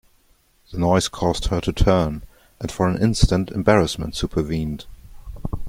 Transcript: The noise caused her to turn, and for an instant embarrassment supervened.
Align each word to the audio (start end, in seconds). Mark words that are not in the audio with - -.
The 0.71 0.79
noise 0.79 1.07
caused 1.07 1.45
her 1.49 1.61
to 1.61 1.71
turn, 1.71 2.23
and 2.59 2.71
for 2.71 2.87
an 2.87 2.99
instant 2.99 3.51
embarrassment 3.51 4.15
supervened. 4.15 4.87